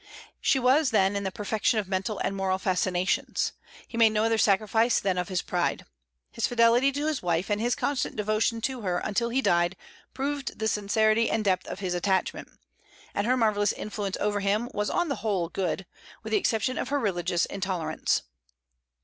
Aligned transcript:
She 0.39 0.57
was 0.57 0.89
then 0.89 1.15
in 1.15 1.25
the 1.25 1.31
perfection 1.31 1.77
of 1.77 1.87
mental 1.87 2.17
and 2.17 2.35
moral 2.35 2.57
fascinations. 2.57 3.53
He 3.87 3.99
made 3.99 4.09
no 4.13 4.23
other 4.23 4.39
sacrifice 4.39 4.99
than 4.99 5.19
of 5.19 5.27
his 5.27 5.43
pride. 5.43 5.85
His 6.31 6.47
fidelity 6.47 6.91
to 6.91 7.05
his 7.05 7.21
wife, 7.21 7.51
and 7.51 7.61
his 7.61 7.75
constant 7.75 8.15
devotion 8.15 8.61
to 8.61 8.81
her 8.81 8.97
until 8.97 9.29
he 9.29 9.43
died, 9.43 9.77
proved 10.15 10.57
the 10.57 10.67
sincerity 10.67 11.29
and 11.29 11.45
depth 11.45 11.67
of 11.67 11.81
his 11.81 11.93
attachment; 11.93 12.49
and 13.13 13.27
her 13.27 13.37
marvellous 13.37 13.73
influence 13.73 14.17
over 14.19 14.39
him 14.39 14.71
was 14.73 14.89
on 14.89 15.07
the 15.07 15.17
whole 15.17 15.49
good, 15.49 15.85
with 16.23 16.31
the 16.31 16.37
exception 16.37 16.79
of 16.79 16.89
her 16.89 16.99
religious 16.99 17.45
intolerance. 17.45 18.23